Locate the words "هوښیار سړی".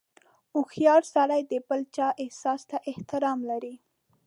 0.53-1.41